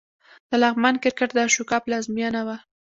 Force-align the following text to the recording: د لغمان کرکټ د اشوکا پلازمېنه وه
د 0.49 0.51
لغمان 0.63 0.95
کرکټ 1.03 1.29
د 1.33 1.37
اشوکا 1.47 1.77
پلازمېنه 1.85 2.41
وه 2.47 2.57